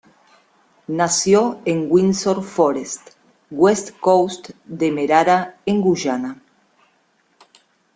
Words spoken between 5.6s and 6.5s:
en Guyana.